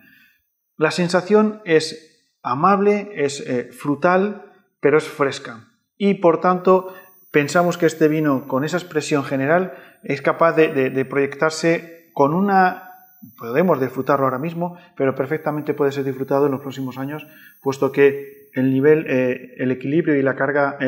La 0.77 0.93
sensación 0.93 1.61
es 1.65 2.31
amable, 2.43 3.11
es 3.15 3.41
eh, 3.41 3.71
frutal, 3.73 4.53
pero 4.81 4.97
es 4.97 5.09
fresca. 5.09 5.69
Y 5.97 6.15
por 6.15 6.41
tanto, 6.41 6.95
pensamos 7.33 7.77
que 7.77 7.87
este 7.87 8.07
vino, 8.07 8.47
con 8.47 8.65
esa 8.65 8.77
expresión 8.77 9.25
general, 9.25 9.75
es 10.05 10.23
capaz 10.23 10.53
de, 10.53 11.05
proyectarse 11.05 12.11
con 12.15 12.33
una 12.33 12.85
podemos 13.37 13.81
disfrutarlo 13.81 14.27
ahora 14.27 14.39
mismo, 14.39 14.79
pero 14.97 15.17
perfectamente 15.17 15.75
puede 15.75 15.91
ser 15.91 16.05
disfrutado 16.05 16.47
en 16.47 16.53
los 16.53 16.61
próximos 16.61 16.99
años, 16.99 17.27
puesto 17.61 17.91
que 17.91 18.49
el 18.55 18.73
nivel, 18.73 19.07
eh, 19.09 19.57
el 19.59 19.73
equilibrio 19.73 20.15
y 20.15 20.23
la 20.23 20.37
carga 20.37 20.79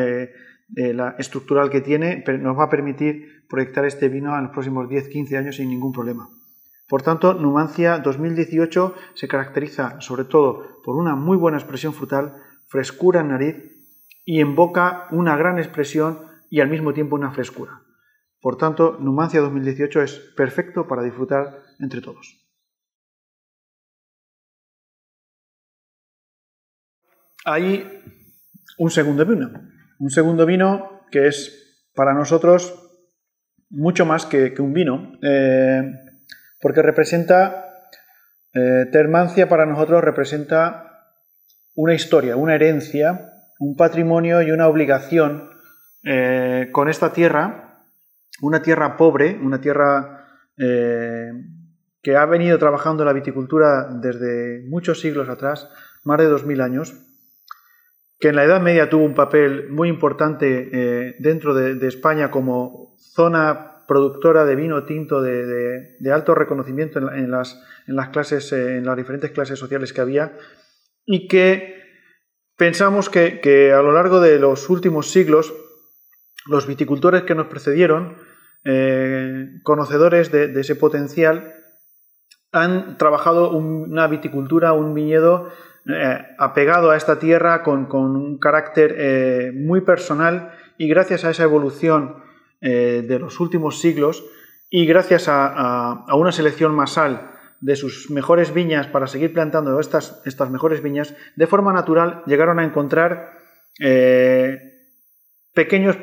la 0.75 1.17
estructural 1.19 1.71
que 1.71 1.81
tiene 1.81 2.25
nos 2.39 2.59
va 2.59 2.65
a 2.65 2.71
permitir 2.71 3.47
proyectar 3.49 3.85
este 3.85 4.09
vino 4.09 4.37
en 4.37 4.45
los 4.45 4.53
próximos 4.53 4.89
10-15 4.89 5.37
años 5.37 5.57
sin 5.57 5.69
ningún 5.69 5.93
problema. 5.93 6.31
Por 6.89 7.03
tanto, 7.03 7.35
Numancia 7.35 7.99
2018 7.99 8.95
se 9.15 9.29
caracteriza 9.29 10.01
sobre 10.01 10.25
todo 10.25 10.83
por 10.83 10.97
una 10.97 11.15
muy 11.15 11.37
buena 11.37 11.59
expresión 11.59 11.95
frutal, 11.95 12.35
frescura 12.67 13.21
en 13.21 13.29
nariz 13.29 13.57
y 14.25 14.41
en 14.41 14.55
boca 14.55 15.07
una 15.11 15.37
gran 15.37 15.59
expresión 15.59 16.21
y 16.51 16.61
al 16.61 16.69
mismo 16.69 16.93
tiempo 16.93 17.17
una 17.17 17.33
frescura. 17.33 17.83
Por 18.41 18.57
tanto, 18.57 18.97
Numancia 19.01 19.41
2018 19.41 20.03
es 20.03 20.15
perfecto 20.37 20.89
para 20.89 21.03
disfrutar 21.03 21.63
entre 21.79 22.01
todos. 22.01 22.41
Hay 27.45 28.03
un 28.79 28.91
segundo 28.91 29.25
vino, 29.25 29.51
un 30.01 30.11
segundo 30.11 30.47
vino 30.47 31.03
que 31.11 31.29
es 31.29 31.87
para 31.95 32.15
nosotros 32.15 32.75
mucho 33.69 34.05
más 34.07 34.27
que, 34.27 34.55
un 34.59 34.73
vino. 34.73 35.13
Eh, 35.23 35.83
porque 36.61 36.83
representa, 36.83 37.67
eh, 38.53 38.87
Termancia 38.91 39.49
para 39.49 39.67
nosotros 39.67 40.03
representa 40.03 41.15
una 41.77 41.95
historia, 41.95 42.37
una 42.37 42.55
herencia, 42.55 43.33
un 43.59 43.77
patrimonio 43.77 44.43
y 44.43 44.51
una 44.51 44.69
obligación 44.69 45.51
eh, 46.03 46.71
con 46.73 46.89
esta 46.89 47.13
tierra, 47.13 47.85
una 48.41 48.63
tierra 48.63 48.97
pobre, 48.97 49.39
una 49.41 49.61
tierra 49.61 50.17
que 52.03 52.17
ha 52.17 52.27
venido 52.27 52.59
trabajando 52.59 53.03
la 53.03 53.15
viticultura 53.15 53.89
desde 53.95 54.63
muchos 54.69 55.01
siglos 55.01 55.31
atrás, 55.31 55.71
más 56.05 56.19
de 56.19 56.29
2.000 56.29 56.63
años, 56.63 57.10
que 58.21 58.29
en 58.29 58.37
la 58.37 58.45
Edad 58.45 58.61
Media 58.61 58.91
tuvo 58.91 59.05
un 59.05 59.15
papel 59.15 59.71
muy 59.71 59.89
importante 59.89 61.17
dentro 61.19 61.55
de 61.55 61.89
España 61.89 62.31
como 62.31 62.95
zona 62.99 63.71
productora 63.91 64.45
de 64.45 64.55
vino 64.55 64.85
tinto 64.85 65.21
de, 65.21 65.99
alto 66.13 66.37
reconocimiento 66.37 67.01
en, 67.01 67.29
las, 67.29 67.61
clases, 68.13 68.53
eh, 68.53 68.77
en 68.77 68.87
las 68.87 68.97
diferentes 68.97 69.33
clases 69.33 69.59
sociales 69.59 69.93
que 69.93 70.01
había, 70.01 70.39
y 71.05 71.27
que 71.27 71.83
pensamos 72.57 73.09
que, 73.11 73.73
a 73.77 73.83
lo 73.83 73.91
largo 73.91 74.21
de 74.21 74.39
los 74.39 74.71
últimos 74.71 75.11
siglos, 75.11 75.53
los 76.47 76.69
viticultores 76.69 77.25
que 77.25 77.35
nos 77.35 77.49
precedieron, 77.49 78.17
eh, 78.65 79.49
conocedores 79.65 80.31
de, 80.31 80.53
ese 80.61 80.77
potencial, 80.77 81.53
han 82.53 82.97
trabajado 82.97 83.51
una 83.51 84.07
viticultura, 84.07 84.73
un 84.73 84.95
viñedo 84.95 85.51
eh, 85.87 86.27
apegado 86.39 86.91
a 86.91 86.97
esta 86.97 87.19
tierra 87.19 87.63
con, 87.63 87.91
un 87.93 88.39
carácter 88.39 89.53
muy 89.55 89.81
personal 89.81 90.53
y 90.79 90.89
gracias 90.89 91.25
a 91.25 91.31
esa 91.31 91.43
evolución 91.43 92.17
eh, 92.63 93.05
de 93.09 93.19
los 93.19 93.41
últimos 93.41 93.81
siglos 93.81 94.23
y 94.69 94.85
gracias 94.85 95.29
a, 95.29 96.05
una 96.15 96.31
selección 96.31 96.75
masal 96.75 97.31
de 97.61 97.75
sus 97.75 98.11
mejores 98.11 98.53
viñas 98.53 98.87
para 98.87 99.07
seguir 99.07 99.33
plantando 99.33 99.81
estas, 99.81 100.23
mejores 100.51 100.83
viñas, 100.83 101.15
de 101.37 101.47
forma 101.47 101.73
natural 101.73 102.23
llegaron 102.27 102.59
a 102.59 102.65
encontrar 102.65 103.33
eh, 103.79 104.59
pequeños, 105.55 105.97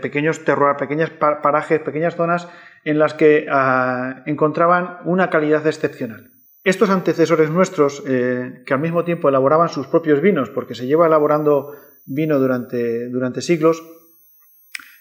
pequeños 0.00 0.40
parajes, 0.40 1.80
pequeñas 1.80 2.16
zonas 2.16 2.48
en 2.84 2.98
las 2.98 3.12
que 3.12 3.46
ah, 3.50 4.22
encontraban 4.24 4.98
una 5.04 5.28
calidad 5.28 5.66
excepcional. 5.66 6.31
Estos 6.64 6.90
antecesores 6.90 7.50
nuestros, 7.50 8.02
eh, 8.06 8.62
que 8.64 8.74
al 8.74 8.80
mismo 8.80 9.04
tiempo 9.04 9.28
elaboraban 9.28 9.68
sus 9.68 9.88
propios 9.88 10.20
vinos, 10.20 10.50
porque 10.50 10.76
se 10.76 10.86
lleva 10.86 11.06
elaborando 11.06 11.74
vino 12.06 12.38
durante, 12.38 13.08
durante 13.08 13.42
siglos, 13.42 13.82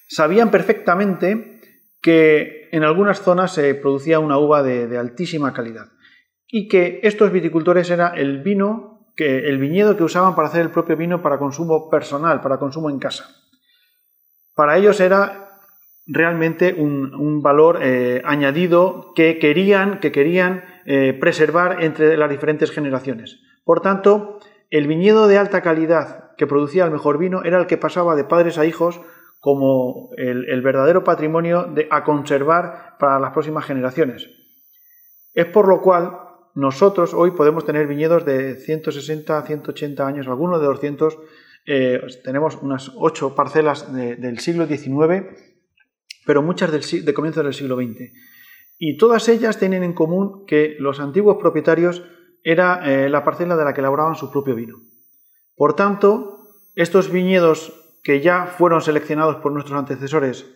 sabían 0.08 0.50
perfectamente 0.50 1.62
que 2.02 2.68
en 2.72 2.84
algunas 2.84 3.22
zonas 3.22 3.54
se 3.54 3.76
producía 3.76 4.20
una 4.20 4.38
uva 4.40 4.64
de, 4.64 4.98
altísima 4.98 5.54
calidad 5.54 5.90
y 6.48 6.68
que 6.68 7.00
estos 7.04 7.32
viticultores 7.32 7.90
era 7.90 8.10
el 8.10 8.42
vino, 8.42 9.14
que, 9.16 9.48
el 9.48 9.60
viñedo 9.60 9.96
que 9.96 10.04
usaban 10.04 10.36
para 10.36 10.48
hacer 10.48 10.62
el 10.62 10.72
propio 10.72 10.98
vino 10.98 11.22
para 11.22 11.38
consumo 11.38 11.90
personal, 11.90 12.42
para 12.42 12.58
consumo 12.58 12.90
en 12.90 13.00
casa. 13.00 13.30
Para 14.56 14.78
ellos 14.78 15.00
era 15.00 15.60
realmente 16.08 16.74
un, 16.74 17.42
valor 17.42 17.80
eh, 17.82 18.22
añadido 18.26 19.14
que 19.16 19.38
querían, 19.40 20.00
que 20.00 20.12
querían 20.12 20.64
eh, 20.86 21.14
preservar 21.20 21.84
entre 21.84 22.18
las 22.18 22.30
diferentes 22.30 22.72
generaciones. 22.72 23.40
Por 23.64 23.82
tanto, 23.82 24.40
el 24.70 24.88
viñedo 24.88 25.28
de 25.28 25.38
alta 25.38 25.62
calidad 25.62 26.36
que 26.38 26.48
producía 26.48 26.86
el 26.86 26.92
mejor 26.92 27.18
vino 27.18 27.44
era 27.44 27.60
el 27.60 27.68
que 27.68 27.78
pasaba 27.78 28.16
de 28.16 28.24
padres 28.24 28.58
a 28.58 28.66
hijos 28.66 29.02
como 29.40 30.12
el, 30.18 30.62
verdadero 30.62 31.04
patrimonio 31.04 31.74
a 31.90 32.04
conservar 32.04 32.96
para 33.00 33.20
las 33.20 33.32
próximas 33.32 33.66
generaciones. 33.66 34.30
Es 35.34 35.48
por 35.48 35.68
lo 35.68 35.82
cual 35.82 36.18
nosotros 36.54 37.14
hoy 37.14 37.32
podemos 37.32 37.66
tener 37.66 37.88
viñedos 37.88 38.24
de 38.24 38.56
160, 38.56 39.42
180 39.42 40.06
años, 40.06 40.28
algunos 40.28 40.62
de 40.62 40.68
200. 40.68 41.18
Eh, 41.66 42.02
tenemos 42.24 42.56
unas 42.62 42.92
8 42.96 43.34
parcelas 43.36 43.92
del 43.94 44.40
siglo 44.40 44.68
XIX, 44.68 45.26
pero 46.26 46.42
muchas 46.42 46.72
del, 46.72 47.06
de 47.06 47.14
comienzos 47.14 47.44
del 47.44 47.54
siglo 47.54 47.78
XX. 47.78 48.12
Y 48.84 48.98
todas 48.98 49.30
ellas 49.30 49.60
tienen 49.60 49.84
en 49.84 49.94
común 49.94 50.44
que 50.48 50.76
los 50.80 51.00
antiguos 51.00 51.38
propietarios 51.40 52.04
era 52.44 52.82
eh, 52.84 53.10
la 53.10 53.24
parcela 53.24 53.56
de 53.56 53.64
la 53.64 53.76
que 53.76 53.82
elaboraban 53.82 54.16
su 54.16 54.32
propio 54.32 54.56
vino. 54.56 54.82
Por 55.56 55.76
tanto, 55.76 56.48
estos 56.74 57.12
viñedos 57.12 58.00
que 58.04 58.22
ya 58.22 58.48
fueron 58.48 58.82
seleccionados 58.82 59.36
por 59.36 59.52
nuestros 59.52 59.78
antecesores, 59.78 60.52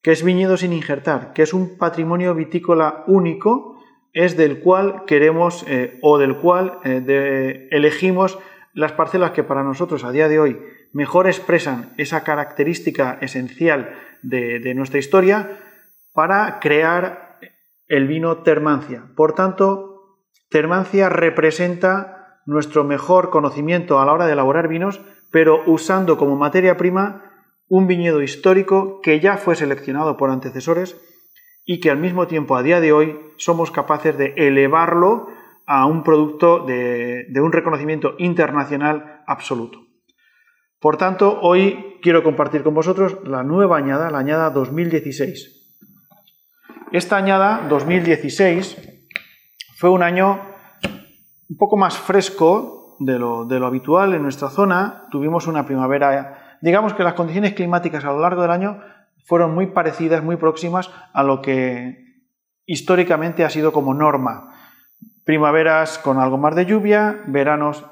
que 0.00 0.12
es 0.12 0.24
viñedo 0.24 0.56
sin 0.56 0.72
injertar, 0.72 1.34
que 1.34 1.42
es 1.42 1.52
un 1.52 1.76
patrimonio 1.76 2.34
vitícola 2.34 3.04
único, 3.06 3.78
es 4.14 4.38
del 4.38 4.60
cual 4.60 5.04
queremos 5.06 5.66
eh, 5.68 5.98
o 6.00 6.16
del 6.16 6.38
cual 6.38 6.78
eh, 6.84 7.68
elegimos 7.70 8.38
las 8.72 8.92
parcelas 8.92 9.32
que 9.32 9.44
para 9.44 9.62
nosotros 9.62 10.04
a 10.04 10.10
día 10.10 10.28
de 10.28 10.40
hoy 10.40 10.58
mejor 10.94 11.26
expresan 11.26 11.92
esa 11.98 12.24
característica 12.24 13.18
esencial 13.20 13.94
de 14.22 14.72
nuestra 14.74 15.00
historia 15.00 15.58
para 16.14 16.58
crear 16.60 17.21
el 17.92 18.06
vino 18.06 18.38
Termancia. 18.38 19.04
Por 19.14 19.34
tanto, 19.34 20.16
Termancia 20.48 21.10
representa 21.10 22.40
nuestro 22.46 22.84
mejor 22.84 23.28
conocimiento 23.28 24.00
a 24.00 24.06
la 24.06 24.14
hora 24.14 24.24
de 24.24 24.32
elaborar 24.32 24.66
vinos, 24.66 25.02
pero 25.30 25.60
usando 25.66 26.16
como 26.16 26.34
materia 26.34 26.78
prima 26.78 27.30
un 27.68 27.86
viñedo 27.86 28.22
histórico 28.22 29.02
que 29.02 29.20
ya 29.20 29.36
fue 29.36 29.56
seleccionado 29.56 30.16
por 30.16 30.30
antecesores 30.30 30.98
y 31.66 31.80
que 31.80 31.90
al 31.90 31.98
mismo 31.98 32.26
tiempo 32.26 32.56
a 32.56 32.62
día 32.62 32.80
de 32.80 32.92
hoy 32.94 33.20
somos 33.36 33.70
capaces 33.70 34.16
de 34.16 34.32
elevarlo 34.38 35.26
a 35.66 35.84
un 35.84 36.02
producto 36.02 36.64
de, 36.64 37.26
un 37.42 37.52
reconocimiento 37.52 38.14
internacional 38.16 39.22
absoluto. 39.26 39.80
Por 40.80 40.96
tanto, 40.96 41.40
hoy 41.42 41.98
quiero 42.00 42.22
compartir 42.22 42.62
con 42.62 42.72
vosotros 42.72 43.18
la 43.24 43.42
nueva 43.42 43.76
añada, 43.76 44.10
la 44.10 44.18
añada 44.18 44.48
2016. 44.48 45.61
Esta 46.92 47.16
añada 47.16 47.62
2016 47.70 48.76
fue 49.78 49.88
un 49.88 50.02
año 50.02 50.42
un 51.48 51.56
poco 51.56 51.78
más 51.78 51.96
fresco 51.96 52.98
de 53.00 53.18
lo, 53.18 53.66
habitual 53.66 54.12
en 54.12 54.22
nuestra 54.22 54.50
zona. 54.50 55.04
Tuvimos 55.10 55.46
una 55.46 55.64
primavera, 55.64 56.58
digamos 56.60 56.92
que 56.92 57.02
las 57.02 57.14
condiciones 57.14 57.54
climáticas 57.54 58.04
a 58.04 58.12
lo 58.12 58.20
largo 58.20 58.42
del 58.42 58.50
año 58.50 58.82
fueron 59.24 59.54
muy 59.54 59.68
parecidas, 59.68 60.22
muy 60.22 60.36
próximas 60.36 60.90
a 61.14 61.22
lo 61.22 61.40
que 61.40 61.96
históricamente 62.66 63.42
ha 63.46 63.48
sido 63.48 63.72
como 63.72 63.94
norma. 63.94 64.52
Primaveras 65.24 65.96
con 65.96 66.18
algo 66.18 66.36
más 66.36 66.54
de 66.54 66.66
lluvia, 66.66 67.22
veranos 67.26 67.86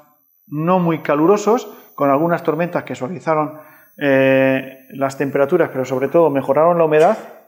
no 0.45 0.77
muy 0.77 0.99
calurosos, 0.99 1.67
con 1.95 2.11
algunas 2.11 2.43
tormentas 2.43 2.83
que 2.83 2.93
suavizaron 2.93 3.61
eh, 3.97 4.85
las 4.91 5.17
temperaturas, 5.17 5.69
pero 5.69 5.85
sobre 5.85 6.07
todo 6.07 6.29
mejoraron 6.29 6.77
la 6.77 6.85
humedad. 6.85 7.40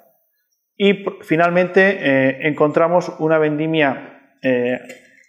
Y 0.78 1.04
finalmente 1.22 1.98
eh, 2.00 2.48
encontramos 2.48 3.12
una 3.20 3.38
vendimia 3.38 4.38
eh, 4.42 4.80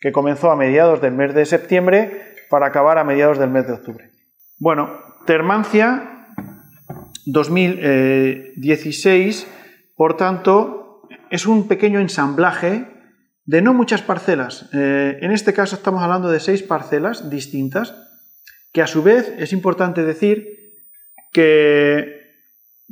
que 0.01 0.13
comenzó 0.13 0.51
a 0.51 0.57
mediados 0.57 1.01
del 1.01 1.13
mes 1.13 1.33
de 1.35 1.45
septiembre 1.45 2.23
para 2.51 2.67
acabar 2.67 2.99
a 2.99 3.05
mediados 3.05 3.39
del 3.39 3.51
mes 3.51 3.65
de 3.67 3.75
octubre. 3.75 4.11
Bueno, 4.59 4.99
Termancia 5.27 6.29
2016, 7.27 9.47
por 9.97 10.17
tanto, 10.17 11.03
es 11.31 11.47
un 11.47 11.69
pequeño 11.69 12.01
ensamblaje 12.01 12.87
de 13.47 13.63
no 13.63 13.75
muchas 13.75 14.03
parcelas. 14.03 14.69
Eh, 14.73 15.19
en 15.21 15.33
este 15.33 15.53
caso 15.53 15.77
estamos 15.77 16.03
hablando 16.03 16.31
de 16.31 16.41
seis 16.41 16.63
parcelas 16.63 17.29
distintas, 17.31 17.95
que 18.73 18.83
a 18.83 18.87
su 18.87 19.03
vez 19.03 19.35
es 19.39 19.53
importante 19.53 20.03
decir 20.03 20.75
que 21.33 22.14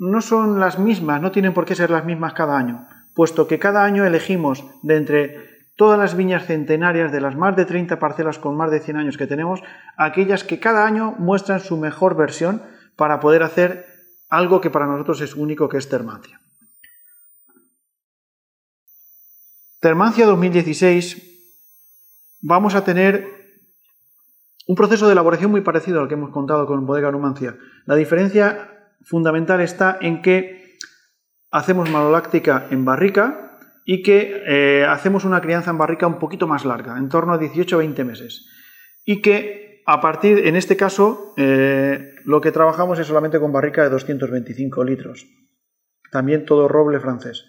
no 0.03 0.21
son 0.21 0.59
las 0.59 0.81
mismas, 0.81 1.23
no 1.23 1.31
tienen 1.31 1.55
por 1.55 1.65
qué 1.65 1.77
ser 1.77 1.89
las 1.91 2.05
mismas 2.05 2.33
cada 2.33 2.59
año, 2.59 2.89
puesto 3.15 3.47
que 3.47 3.61
cada 3.61 3.85
año 3.85 4.05
elegimos 4.05 4.65
de 4.83 4.97
entre 4.97 5.53
todas 5.77 5.97
las 5.97 6.17
viñas 6.17 6.45
centenarias 6.45 7.13
de 7.13 7.21
las 7.21 7.37
más 7.37 7.55
de 7.55 7.67
30 7.67 8.01
parcelas 8.01 8.41
con 8.41 8.57
más 8.57 8.73
de 8.73 8.81
100 8.81 8.97
años 8.97 9.17
que 9.17 9.29
tenemos, 9.29 9.63
aquellas 9.97 10.43
que 10.43 10.59
cada 10.59 10.87
año 10.87 11.15
muestran 11.19 11.61
su 11.61 11.77
mejor 11.77 12.17
versión 12.17 12.63
para 12.97 13.21
poder 13.21 13.45
hacer 13.45 13.87
algo 14.29 14.61
que 14.61 14.71
para 14.71 14.87
nosotros 14.87 15.21
es 15.21 15.37
único, 15.37 15.69
que 15.69 15.79
es 15.79 15.89
Termancia. 15.89 16.41
Termancia 19.79 20.27
2016 20.27 21.31
vamos 22.41 22.75
a 22.75 22.83
tener 22.83 23.29
un 24.67 24.75
proceso 24.75 25.07
de 25.07 25.13
elaboración 25.13 25.53
muy 25.53 25.61
parecido 25.61 26.01
al 26.01 26.09
que 26.09 26.15
hemos 26.15 26.31
contado 26.31 26.67
con 26.67 26.87
Bodega 26.87 27.13
Numancia. 27.13 27.57
La 27.87 27.95
diferencia 27.95 28.82
fundamental 29.05 29.61
está 29.61 29.99
en 30.01 30.23
que 30.23 30.79
hacemos 31.51 31.91
maloláctica 31.91 32.67
en 32.71 32.85
barrica 32.85 33.59
y 33.85 34.03
que 34.03 34.43
eh, 34.47 34.85
hacemos 34.85 35.25
una 35.25 35.41
crianza 35.41 35.71
en 35.71 35.79
barrica 35.79 36.07
un 36.07 36.19
poquito 36.19 36.47
más 36.47 36.65
larga, 36.65 36.97
en 36.99 37.09
torno 37.09 37.35
a 37.35 37.41
18-20 37.41 38.05
meses. 38.05 38.49
Y 39.05 39.21
que 39.21 39.83
a 39.87 40.01
partir, 40.01 40.47
en 40.47 40.57
este 40.57 40.77
caso, 40.77 41.35
eh, 41.37 42.15
lo 42.25 42.41
que 42.41 42.53
trabajamos 42.53 42.99
es 42.99 43.07
solamente 43.07 43.41
con 43.41 43.53
barrica 43.53 43.83
de 43.83 43.91
225 43.91 44.85
litros. 44.85 45.27
También 46.11 46.45
todo 46.45 46.69
roble 46.69 47.01
francés. 47.01 47.45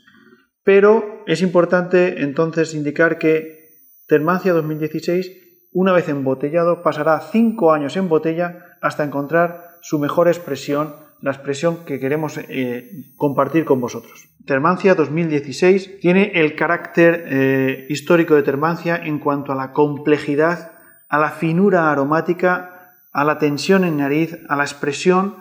Pero 0.63 1.23
es 1.27 1.41
importante 1.41 2.23
entonces 2.23 2.73
indicar 2.73 3.17
que 3.17 3.63
Termancia 4.07 4.53
2016, 4.53 5.69
una 5.71 5.93
vez 5.93 6.09
embotellado, 6.09 6.83
pasará 6.83 7.19
cinco 7.19 7.71
años 7.71 7.95
en 7.95 8.09
botella 8.09 8.77
hasta 8.81 9.03
encontrar 9.03 9.77
su 9.81 9.97
mejor 9.97 10.27
expresión, 10.27 10.93
la 11.23 11.31
expresión 11.31 11.85
que 11.85 11.99
queremos 11.99 12.37
eh, 12.37 13.13
compartir 13.15 13.63
con 13.63 13.79
vosotros. 13.79 14.27
Termancia 14.45 14.93
2016 14.93 16.01
tiene 16.01 16.33
el 16.35 16.53
carácter 16.55 17.25
eh, 17.27 17.87
histórico 17.89 18.35
de 18.35 18.43
Termancia 18.43 18.97
en 18.97 19.19
cuanto 19.19 19.53
a 19.53 19.55
la 19.55 19.71
complejidad 19.71 20.73
a 21.13 21.19
la 21.19 21.29
finura 21.29 21.91
aromática, 21.91 22.95
a 23.13 23.23
la 23.23 23.37
tensión 23.37 23.83
en 23.83 23.97
nariz, 23.97 24.35
a 24.49 24.55
la 24.55 24.63
expresión 24.63 25.35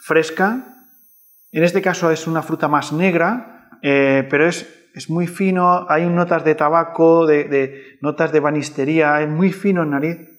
fresca. 0.00 0.86
En 1.50 1.64
este 1.64 1.82
caso 1.82 2.12
es 2.12 2.28
una 2.28 2.42
fruta 2.42 2.68
más 2.68 2.92
negra, 2.92 3.68
eh, 3.82 4.24
pero 4.30 4.46
es, 4.46 4.68
muy 5.08 5.26
fino, 5.26 5.84
hay 5.90 6.06
notas 6.06 6.44
de 6.44 6.54
tabaco, 6.54 7.26
de, 7.26 7.98
notas 8.00 8.30
de 8.30 8.38
banistería, 8.38 9.20
es 9.20 9.28
muy 9.28 9.52
fino 9.52 9.82
en 9.82 9.90
nariz. 9.90 10.29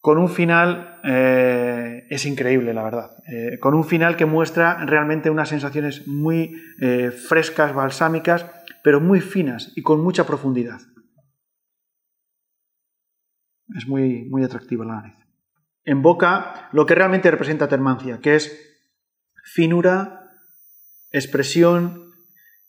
Con 0.00 0.18
un 0.18 0.28
final, 0.28 1.00
eh, 1.04 2.06
es 2.08 2.24
increíble, 2.24 2.72
la 2.72 2.82
verdad. 2.82 3.10
Eh, 3.28 3.58
con 3.58 3.74
un 3.74 3.84
final 3.84 4.16
que 4.16 4.24
muestra 4.24 4.84
realmente 4.86 5.30
unas 5.30 5.50
sensaciones 5.50 6.06
muy 6.06 6.56
frescas, 7.28 7.74
balsámicas, 7.74 8.46
pero 8.82 9.00
muy 9.00 9.20
finas 9.20 9.72
y 9.76 9.82
con 9.82 10.00
mucha 10.02 10.26
profundidad. 10.26 10.80
Es 13.76 13.86
muy, 13.86 14.24
muy 14.24 14.42
atractiva 14.42 14.84
la 14.84 14.96
nariz. 14.96 15.14
En 15.84 16.02
boca, 16.02 16.68
lo 16.72 16.86
que 16.86 16.94
realmente 16.94 17.30
representa 17.30 17.68
Termancia, 17.68 18.20
que 18.20 18.36
es 18.36 18.78
finura, 19.44 20.30
expresión, 21.10 22.12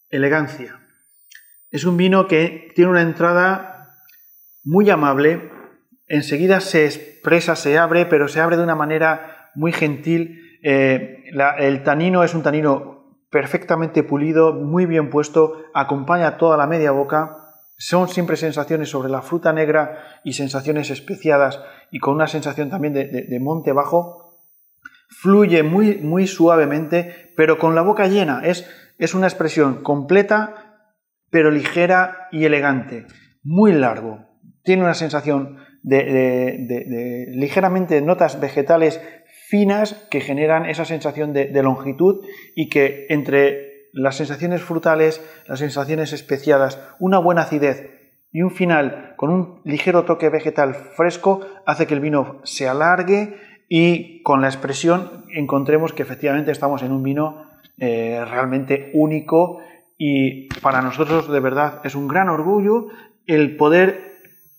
elegancia. 0.09 0.79
Es 1.69 1.85
un 1.85 1.97
vino 1.97 2.27
que 2.27 2.71
tiene 2.75 2.91
una 2.91 3.01
entrada 3.01 3.97
muy 4.63 4.89
amable, 4.89 5.51
enseguida 6.15 6.59
se 6.59 6.85
expresa, 6.85 7.55
se 7.55 7.77
abre, 7.77 8.05
pero 8.05 8.27
se 8.27 8.39
abre 8.39 8.57
de 8.57 8.63
una 8.63 8.75
manera 8.75 9.49
muy 9.55 9.71
gentil. 9.71 10.59
Eh, 10.63 11.23
el 11.59 11.83
tanino 11.83 12.23
es 12.23 12.33
un 12.33 12.43
tanino 12.43 13.25
perfectamente 13.29 14.03
pulido, 14.03 14.53
muy 14.53 14.85
bien 14.85 15.09
puesto, 15.09 15.63
acompaña 15.73 16.37
toda 16.37 16.57
la 16.57 16.67
media 16.67 16.91
boca 16.91 17.41
son 17.83 18.09
siempre 18.09 18.37
sensaciones 18.37 18.89
sobre 18.89 19.09
la 19.09 19.23
fruta 19.23 19.51
negra 19.53 20.19
y 20.23 20.33
sensaciones 20.33 20.91
especiadas 20.91 21.59
y 21.89 21.97
con 21.97 22.13
una 22.13 22.27
sensación 22.27 22.69
también 22.69 22.93
de, 22.93 23.39
monte 23.41 23.71
bajo. 23.71 24.37
Fluye 25.09 25.63
muy, 25.63 25.95
muy 25.97 26.27
suavemente, 26.27 27.33
pero 27.35 27.57
con 27.57 27.73
la 27.73 27.81
boca 27.81 28.05
llena. 28.05 28.41
Es, 28.43 28.69
es 28.99 29.15
una 29.15 29.25
expresión 29.25 29.81
completa, 29.81 30.91
pero 31.31 31.49
ligera 31.49 32.27
y 32.31 32.45
elegante. 32.45 33.07
Muy 33.41 33.73
largo. 33.73 34.27
Tiene 34.63 34.83
una 34.83 34.93
sensación 34.93 35.57
de, 35.83 37.25
ligeramente 37.29 38.01
notas 38.01 38.39
vegetales 38.39 39.01
finas 39.47 40.07
que 40.09 40.21
generan 40.21 40.65
esa 40.65 40.85
sensación 40.85 41.33
de, 41.33 41.63
longitud 41.63 42.25
y 42.55 42.69
que 42.69 43.07
entre 43.09 43.89
las 43.93 44.15
sensaciones 44.15 44.61
frutales, 44.61 45.21
las 45.47 45.59
sensaciones 45.59 46.13
especiadas, 46.13 46.81
una 46.99 47.19
buena 47.19 47.41
acidez 47.41 47.89
y 48.31 48.43
un 48.43 48.51
final 48.51 49.13
con 49.17 49.29
un 49.29 49.61
ligero 49.65 50.05
toque 50.05 50.29
vegetal 50.29 50.73
fresco 50.73 51.41
hace 51.65 51.85
que 51.85 51.93
el 51.93 51.99
vino 51.99 52.39
se 52.43 52.69
alargue 52.69 53.35
y 53.67 54.23
con 54.23 54.41
la 54.41 54.47
expresión 54.47 55.25
encontremos 55.33 55.91
que 55.91 56.03
efectivamente 56.03 56.51
estamos 56.51 56.81
en 56.81 56.93
un 56.93 57.03
vino 57.03 57.45
eh, 57.77 58.23
realmente 58.29 58.91
único 58.93 59.59
y 59.97 60.47
para 60.61 60.81
nosotros 60.81 61.29
de 61.29 61.39
verdad 61.41 61.81
es 61.83 61.95
un 61.95 62.07
gran 62.07 62.29
orgullo 62.29 62.87
el 63.27 63.57
poder 63.57 64.10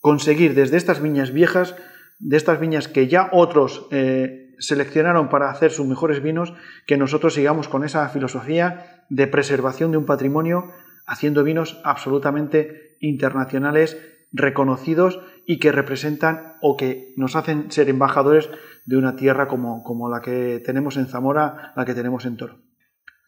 conseguir 0.02 0.54
desde 0.54 0.76
estas 0.76 1.00
viñas 1.00 1.32
viejas, 1.32 1.74
de 2.18 2.36
estas 2.36 2.60
viñas 2.60 2.88
que 2.88 3.08
ya 3.08 3.30
otros 3.32 3.86
eh, 3.90 4.54
seleccionaron 4.58 5.30
para 5.30 5.50
hacer 5.50 5.70
sus 5.70 5.86
mejores 5.86 6.22
vinos, 6.22 6.52
que 6.86 6.98
nosotros 6.98 7.34
sigamos 7.34 7.68
con 7.68 7.84
esa 7.84 8.06
filosofía 8.10 9.04
de 9.08 9.26
preservación 9.28 9.92
de 9.92 9.96
un 9.96 10.04
patrimonio, 10.04 10.72
haciendo 11.06 11.44
vinos 11.44 11.80
absolutamente 11.84 12.96
internacionales, 13.00 13.96
reconocidos 14.32 15.20
y 15.46 15.58
que 15.58 15.72
representan 15.72 16.54
o 16.60 16.76
que 16.76 17.14
nos 17.16 17.36
hacen 17.36 17.70
ser 17.70 17.88
embajadores 17.88 18.50
de 18.84 18.96
una 18.96 19.14
tierra 19.14 19.46
como, 19.46 19.84
como 19.84 20.08
la 20.08 20.20
que 20.20 20.60
tenemos 20.64 20.96
en 20.96 21.06
Zamora, 21.06 21.72
la 21.76 21.84
que 21.84 21.94
tenemos 21.94 22.24
en 22.24 22.36
Toro. 22.36 22.58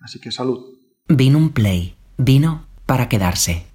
Así 0.01 0.21
que 0.21 0.33
salud. 0.33 0.79
Vino 1.09 1.39
un 1.39 1.53
play, 1.53 1.95
vino 2.17 2.67
para 2.87 3.09
quedarse. 3.09 3.74